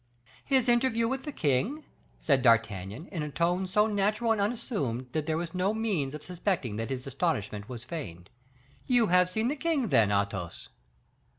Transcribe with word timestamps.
"His 0.43 0.67
interview 0.67 1.07
with 1.07 1.25
the 1.25 1.31
king?" 1.31 1.85
said 2.19 2.41
D'Artagnan, 2.41 3.05
in 3.09 3.21
a 3.21 3.29
tone 3.29 3.67
so 3.67 3.85
natural 3.85 4.31
and 4.31 4.41
unassumed 4.41 5.05
that 5.11 5.27
there 5.27 5.37
was 5.37 5.53
no 5.53 5.75
means 5.75 6.15
of 6.15 6.23
suspecting 6.23 6.75
that 6.77 6.89
his 6.89 7.05
astonishment 7.05 7.69
was 7.69 7.83
feigned. 7.83 8.31
"You 8.87 9.09
have 9.13 9.29
seen 9.29 9.47
the 9.47 9.55
king, 9.55 9.89
then, 9.89 10.11
Athos?" 10.11 10.69